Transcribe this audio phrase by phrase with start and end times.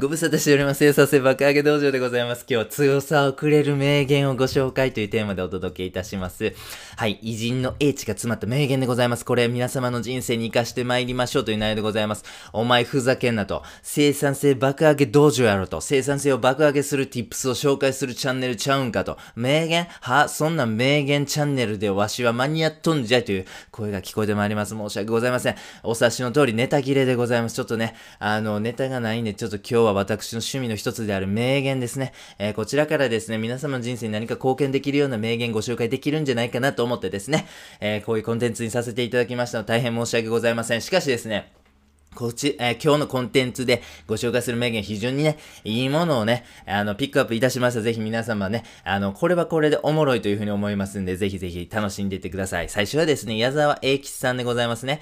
[0.00, 0.78] ご無沙汰しております。
[0.78, 2.46] 生産性爆上げ道場でございます。
[2.48, 6.54] 今日は強さをくれる名言をご紹介というテーマでお届けいたします。
[6.96, 7.18] はい。
[7.20, 9.24] 偉人の英知が詰まった名言でございます。
[9.24, 12.22] これ皆様の人生に活かして参りましょうという内容でございます。
[12.52, 13.64] お前ふざけんなと。
[13.82, 15.80] 生産性爆上げ道場やろと。
[15.80, 19.18] 生産性を爆上げする tips を紹介するチャンネルちゃうんかと。
[19.34, 19.88] 名言？
[20.02, 20.28] は？
[20.28, 24.76] そんな名言チャンネルでわしは間に合っとんじゃいという声が聞こえてまいります。
[24.76, 25.56] 申し訳ございません。
[25.82, 27.56] お察しの通りネタ切れでございます。
[27.56, 32.12] ちょっとね、あの、ネタがないんで、ちょっと今日はは私の趣味の一つである名言ですね。
[32.38, 37.46] えー、こちらからですね、皆様の人生に何か貢献できるような名言ご紹介できるんじゃないかなと思ってですね、
[37.80, 40.80] えー、こういうコンテンツにさせていただきましたの大変申し訳ございません。
[40.80, 41.52] しかしですね、
[42.14, 47.80] こち、えー、今日のコンテンツでご紹介する名言非常にね、いいものをね、あの、ピックアップいたしました。
[47.80, 52.68] ぜひ皆様ね、あの、これはこれでおもろいというふうに思いますんで、ぜひぜひ楽しんでいってください。
[52.68, 55.00] 最初はですね、矢沢永吉さんでございますね。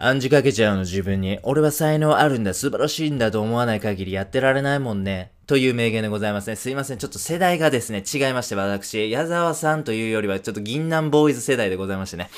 [0.00, 1.40] 暗示かけちゃうの自分に。
[1.42, 5.32] 俺は才能あるんだ、素晴らしいんだと思わない限りやってられないもんね。
[5.48, 6.54] という名言でございますね。
[6.54, 6.98] すいません。
[6.98, 12.30] ちょっと世代がですね、違いまして、私、矢沢さんというよりは、ちょっと銀杏 BOYZ 世代でございましてね。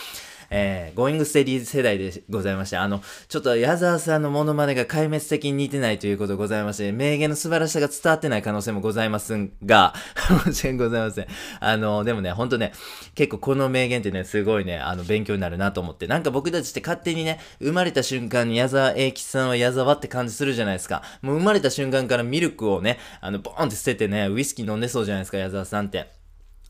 [0.51, 9.95] えー、 GOING STEADY 世代でございまして、あの、ちょっと矢沢さんのモノマネが壊滅的に似てないということございまして、名言の素晴らしさが伝わってない可能性もございますが、
[10.45, 11.27] 申し訳ございません。
[11.61, 12.73] あの、でもね、ほんとね、
[13.15, 21.03] 結構この名言ってね、すごいね、あの、勉強になるなと思って、なんか僕たちって勝手にね、生まれた瞬間に矢沢永吉さんは矢沢って感じするじゃないですか。
[21.23, 26.20] もう生まれた瞬間からミルクをね、あの、ボーンって捨ててね、ウイスキー飲んでそうじゃないですか、矢沢さんって。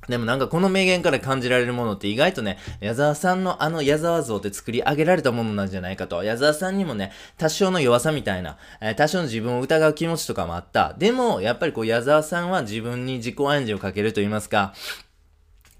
[0.09, 6.23] でもなんかこの名言から感じられるものって意外とね、矢沢さんのあの矢沢像って作り上げられたものなんじゃないかと。
[6.25, 10.95] 矢沢さんにもね、多少の弱さみたいな、えー、多少の自分を疑う気持ちとかもあった。
[10.99, 14.75] でも、やっぱりこう矢沢さんは自分に自己暗示をかけると言いますか、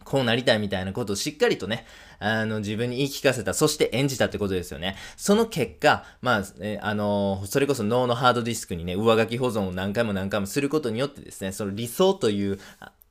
[0.05, 1.87] こうなりたいみたいなことをしっかりとね、
[2.19, 4.97] あの、自分に言い聞かせた、そして演じたってことですよね。
[5.17, 12.59] その結果、まあ、えあのー、それこそ脳のハードディスクにね、上書き保存を何回も何回もすることによってですね、その理想という、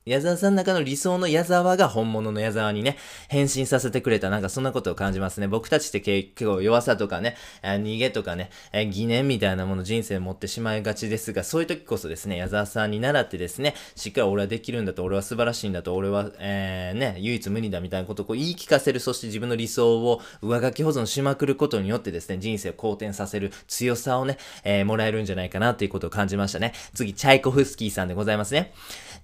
[0.05, 2.97] 矢沢さんの中の理想の矢沢が本物の矢沢にね、
[3.27, 5.47] 変身させてくれた、なんかそんなことを感じますね。
[5.49, 8.49] 僕たちって結構弱さとかね、逃げとかね、
[8.91, 26.73] 疑念みたいなもの人生持ってしまいがちですが、そういう時こそですね、矢沢さんに習ってですね、しっかり俺はできるんだと、俺は素晴らしいんだと、俺は、えー、ね、唯一無二だみたいなことをこう言い聞かせる、そして自分の理想を上書き保存しまくることによってですね、人生を好転させる強さをね、えー、もらえるんじゃないかなということを感じましたね。
[26.93, 28.73] 次、チャイコフスキーさんでございますね。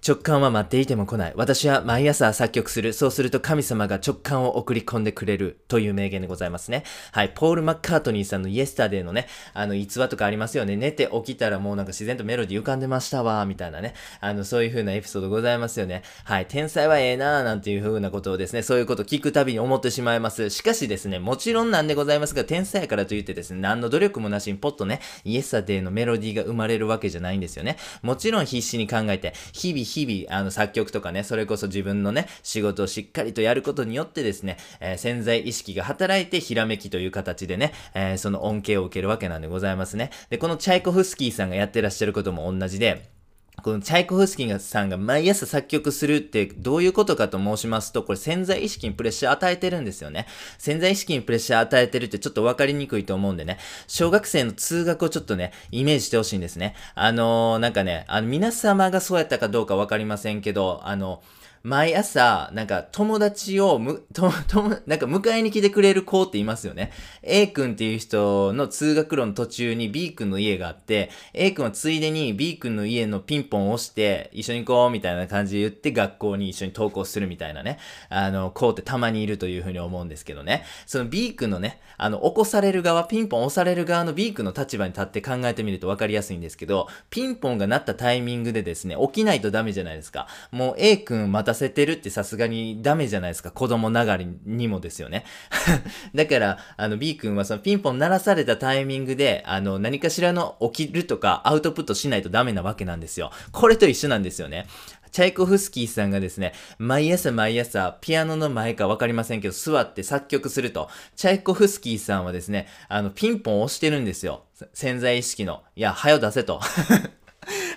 [0.06, 1.34] 直感は待っていても来ない。
[1.36, 2.92] 私は毎朝作曲する。
[2.94, 5.60] そうすると神様が直感を送り込んでくれる。
[5.68, 6.84] という名言でございますね。
[7.12, 7.32] はい。
[7.36, 10.76] ポール・マッカートニーさんのイエスタデーのね、あの、逸話とかありますよね。
[10.76, 13.94] 寝て起きたらもうなんか自然とメロディー浮かんでましたわ、みたいなね。
[14.22, 16.02] あの、そういう風なエピソードございますよね。
[16.24, 16.48] はい。
[16.48, 20.50] 天才はええなーなんていう風なことをですね、そういうこと聞くたびに思ってしまいます。
[20.50, 27.78] しかしですね、もちろんなんでございますが、天才やからといってですね、何の努力もなしにポッとね、イエスタデーのメロディーが生まれるわけじゃないんですよね。
[28.02, 40.12] もちろん必死に考えて、日々日々、あの、作曲とかね、それこそ自分のね、仕事をしっかりとやることによってですね、えー、潜在意識が働いてひらめきという形でね、えー、その恩恵を受けるわけなんでございますね。
[40.30, 43.15] で、このチャイコフスキーさんがやってらっしゃることも同じで、
[43.64, 50.28] このチャイコフスキーさんが毎朝作曲するってどういうことかと申しますと、これ潜在意識にプレッシャー与えてるんですよね。
[50.58, 53.58] 潜在意識にプレッシャー与えてるってちょっとわかりにくいと思うんでね、
[53.88, 56.76] 小学生の通学をちょっとね、イメージしてほしいんですね。
[56.94, 61.22] あのー、なんかね、あの、皆様がそうやったかどうかわかりませんけど、あの、
[61.66, 66.92] 毎朝、なんか友達をむ、と、と、なんか迎えに来てくれる子っていますよね。
[67.24, 80.66] A 君っていう人の通学路の途中に B 君の家があって、A 君はついでに B 君の家のピンポンを押して、一緒に行こうみたいな感じで言って学校に一緒に登校するみたいなね、あの、子ってたまにいるというふうに思うんですけどね。
[80.86, 90.28] その B 君のね、あの、起こされる側、ピンポン押される側の B 君の立場に立って考えてみると分かりやすいんですけど、ピンポンが鳴ったタイミングでですね、起きないとダメじゃないですか。
[90.52, 93.50] もう A 君待たせてるってさすがにダメじゃないですか。
[93.52, 95.26] 子供ながらにもですよね。
[96.14, 103.32] だから、あの B 君はそのピンポン鳴らされたタイミングで、あの何かしらの起きるとかアウトプットしないとダメなわけなんですよ。
[103.52, 104.68] これと一緒なんですよね。
[105.16, 114.44] チャイコフスキーさんがですね、毎朝毎朝、ピアノの前かわかりませんけど、座って作曲すると、チャイコフスキーさんはですね、あの、ピンポン押してるんですよ。
[114.74, 115.64] 潜在意識の。
[115.78, 116.60] いや、はよ出せと。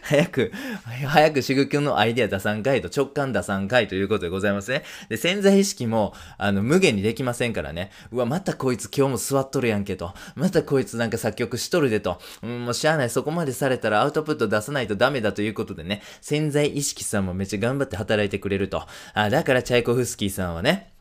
[0.03, 0.53] 早く、
[1.07, 4.83] 早くしぐきのアイデア出さんかいと直感出さんかいということでございますね。
[5.09, 7.91] で、潜在意識も、あの、無限にできませんからね。
[8.11, 10.15] うわ、またこいつ今日も座っとるやんけと。
[10.35, 12.21] またこいつなんか作曲しとるでと。
[12.43, 13.11] うん、もうしゃあない。
[13.11, 16.03] そこまでされたらアウトプット出さないとダメだということでね。
[16.21, 18.87] 潜在意識さんもめっちゃ頑張って働いてくれると。
[19.15, 20.93] あ、だからチャイコフスキーさんはね、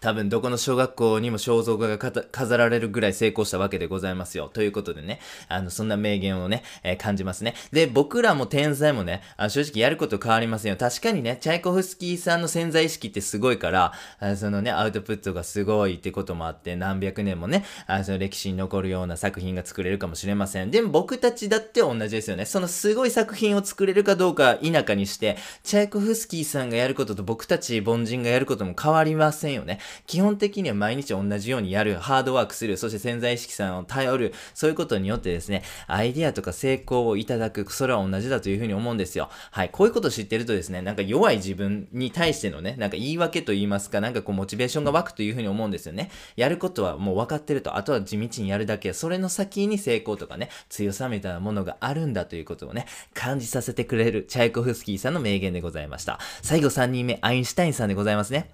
[0.00, 4.48] 多分どこの小学校にも肖像画が飾られるぐらい成功したわけでございますよ。
[4.52, 7.54] ということでね、あの、そんな名言をね、えー、感じますね。
[7.72, 10.76] で、僕らも天才もね、あ正直やること変わりませんよ。
[10.78, 20.70] 確かにね、チャイコフスキーさんの潜在意識ってすごいから、あそのね、アウトプットがすごいってこともあって、何百年もね、あその歴史に残るような作品が作れるかもしれません。
[20.70, 22.44] でも僕たちだって同じですよね。
[22.44, 29.80] そのすごい作品を作れるかどうか否かにして、チャイコフスキーさんがやることと僕たち凡人がやることも変わりませんよね。
[30.06, 39.28] 基本的には毎日同じようにやる、ハードワークする、そして潜在意識さんを頼る、そういうことによってですね、アイディアとか成功をいただく、それは同じだというふうに思うんですよ。
[39.50, 39.70] はい。
[39.70, 46.10] こういうことを知ってるとですね、なんか弱い自分に対してのね、なんか言い訳と言いますか、なんかこうモチベーションが湧くというふうに思うんですよね。
[46.36, 56.18] やることはもう分かってると、あとは地道にやるだけ、それの先に成功とかね、強さみたいなものがあるんだということをね、感じさせてくれるチャイコフスキーさんの名言でございました。
[56.42, 58.50] 最後3人目、アインシュタインさんでございますね。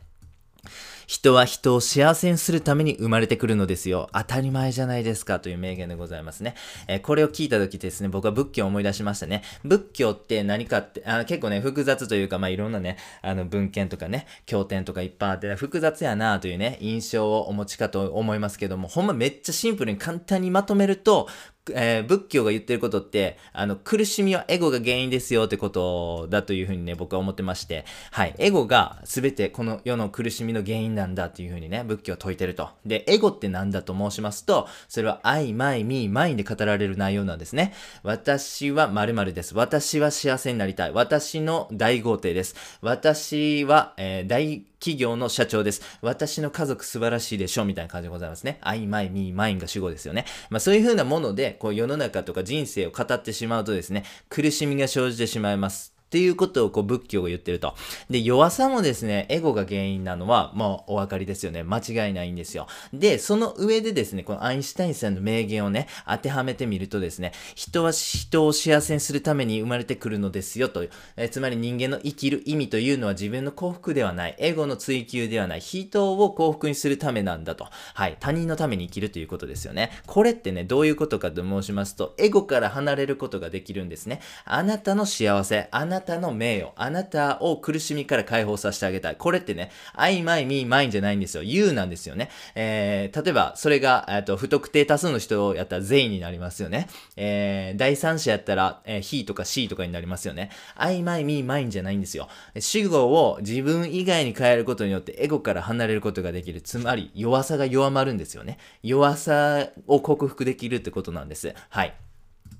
[1.07, 4.09] 人は人を幸せにするために生まれてくるのですよ。
[4.13, 6.55] 当たり前じゃないですかという名言でございますね。
[6.89, 9.43] えー、これを聞いた時ですね、僕は仏教を思い出しましたね。
[9.65, 21.29] 仏教って何かって、あ結構ね、複雑というか、まあ、いろんなね、あの文献とかね、経典とかいっぱいあって、複雑やなというね、印象をお持ちかと思いますけども、ほんまめっちゃシンプルに簡単にまとめると、
[21.73, 32.71] えー、仏教が言ってることって、あの、苦しみはエゴが原因ですよってことだというふうにね、僕は思ってまして、はい、エゴが全てこの世の苦しみの原因なんだっていうふうにね、仏教は説いてると。
[32.85, 37.73] で、エゴって何だと申しますと、それは愛、マイ、ミー、マインで語られる内容なんですね。
[38.03, 39.55] 私は〇〇です。
[39.55, 40.93] 私は幸せになりたい。
[40.93, 42.57] 私の大豪邸です。
[42.83, 45.81] 私は、えー、大企業の社長です。
[46.03, 48.59] 私の家族素晴らしいでしょみたいな感じでございますね。
[48.61, 50.27] I, my, me, mine が主語ですよね。
[50.51, 55.94] まあそういう風なもので、こう世の中とか人生を語ってしまうとですね、苦しみが生じてしまいます。
[56.07, 57.75] っていうことをこう仏教が言ってると。
[58.09, 61.65] で、弱さもですね、エゴが原因なのは、もうお分かりですよね。
[61.65, 62.69] 間違いないんですよ。
[62.93, 70.85] で、その上でですね、このアインシュタインさんの名言をね、当てはめてみるとですね、人は人を幸せにするために生まれてくるのですよと。
[71.17, 74.37] えつまり人間の生きる意味というのは自分の幸福ではない。
[74.39, 75.61] エゴの追求ではない。
[75.61, 77.67] 人を幸福にするためなんだと。
[77.95, 78.17] はい。
[78.21, 79.91] 他人のために生きるということですよね。
[80.07, 84.21] これってね、どういうことかと申しますと、エゴから離れることができるんですね。
[84.45, 89.17] あなたの幸せ、あなたたの名誉、あなたを苦しみから解放させてあげたい。
[89.17, 91.43] これってね、I, my, me, mine じゃないんですよ。
[91.43, 92.31] you なんですよね。
[92.55, 96.89] えー、例えば、それが、えっと、不特定多数の人をやったら全員になりますよね。
[97.17, 100.51] えー、第三者やったら、えー、he とか she とかになりますよね。
[100.77, 102.29] I, my, me, mine じゃないんですよ。
[102.59, 106.61] 主語を自分以外に変えることによってエゴから離れることができる。
[106.61, 108.59] つまり、弱さが弱まるんですよね。
[108.83, 111.55] 弱さを克服できるってことなんです。
[111.69, 111.95] はい。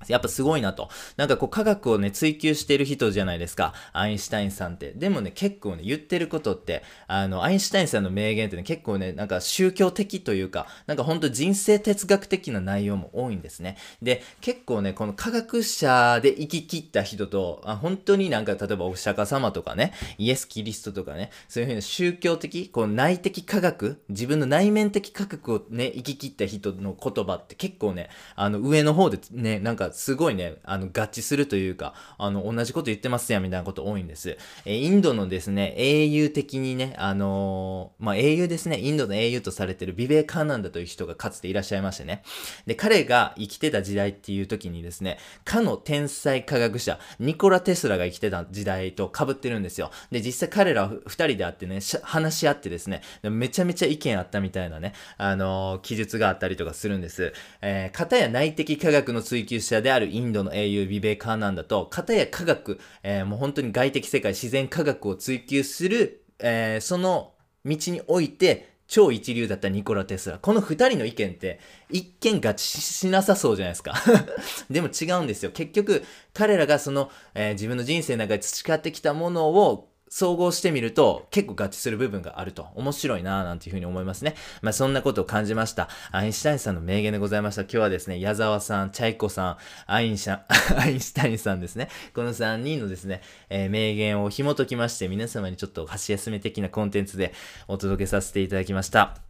[0.07, 0.89] やっぱすごいなと。
[1.17, 3.73] なんかこう科学をね、追求してる人じゃないですか。
[3.93, 4.91] アインシュタインさんって。
[4.91, 13.77] でもね、結構ね、言ってることって、あの、アインシュタインさんの名言ってね、結構ね、なんか宗教的というか、なんかほんと人生哲学的な内容も多いんですね。
[14.01, 34.37] で、結構ね、この科学者で生き切った人と、あ本当になんか例えばお釈迦様とかね、イエス・キリストとかね、そういうふうな宗教的、こう内的科学、自分の内面的科学をね、生き切った人の言葉って結構ね、あの上の方でね、なんかすごいね、あの、合致するというか、あの、同じこと言ってますやみたいなこと多いんです。
[34.65, 42.23] えインドのですね、英雄的にね、あのー、まあ、英雄ですね、インドの英雄とされてるビベーカーナンダという人がかつていらっしゃいましてね。
[42.65, 49.91] で、彼が生きてた時代っていう時にですね、かの天才科学者、ニコラ・テスラが生きてた時代と被ってるんですよ。
[50.11, 57.33] で、実際彼ら二人で会ってね、話し合ってですね、めちゃめちゃ意見あったみたいなね、あのー、記述があったりとかするんです。
[57.61, 67.33] えー、片や内的科学の追求者であるインドの英雄ビベカーなんだと、片や科学、えー、もう本当に外的世界、自然科学を追求する、えー、その
[67.65, 70.37] 道において、超一流だったニコラ・テスラ。
[70.37, 73.95] この二人の意見って一見合致しなさそうじゃないですか
[74.69, 75.51] でも違うんですよ。
[75.51, 76.03] 結局、
[76.33, 84.35] 彼らがその、えー、自分の人生の中で培ってきたものを総合してみると結構合致する部分があると面白いなぁなんていうふうに思いますね。
[84.61, 85.89] まあそんなことを感じました。
[86.09, 87.63] アインシュタインさんの名言でございました。
[87.63, 89.57] 今日はですね、矢沢さん、チャイコさん、
[89.87, 90.39] アインシャ、
[90.79, 91.89] アインシュタインさんですね。
[92.13, 93.19] この3人のですね、
[93.49, 97.33] えー、名言を紐解きまして皆様にちょっと箸休め的なコンテンツで
[97.67, 99.24] お届けさせていただきました。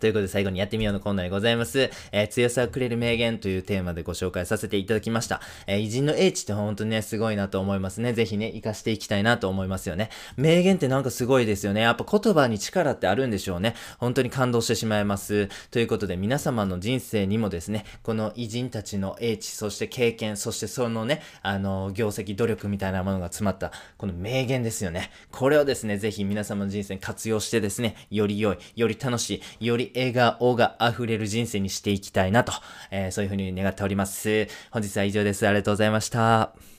[0.00, 1.90] ということで最後にやってみようのコーナーでございます。
[2.12, 5.40] えー強さをくれる名言というテーマでご紹介させていただきました。
[5.66, 8.12] えー偉人の英知って本当にね、すごいなと思いますね。
[8.12, 10.10] ぜひね、活かしていきたいなと思いますよね。
[10.36, 11.80] 名言ってなんかすごいですよね。
[11.80, 13.74] やっぱ言葉に力ってあるんでしょうね。
[13.98, 15.48] 本当に感動してしまいます。
[15.70, 25.10] ということで皆様の人生にもですね、この偉人たちの英知、そして経験、そしてそのね、あの、業績、努力みたいなものが詰まった、この名言ですよね。
[25.30, 32.52] これをですね、ぜひ皆様の人生に活用してですね、より良い、より楽しい、より笑顔が溢れる人生にしていきたいなと、
[32.90, 34.48] えーそういうふうに願っております。
[34.70, 35.46] 本日は以上です。
[35.46, 36.75] ありがとうございました。